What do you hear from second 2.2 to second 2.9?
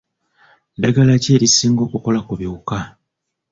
ku biwuka.